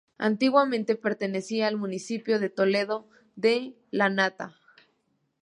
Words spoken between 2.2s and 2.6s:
de